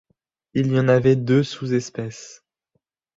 Il 0.55 0.71
y 0.71 0.79
en 0.79 0.87
avait 0.87 1.15
deux 1.15 1.43
sous-espèces. 1.43 2.43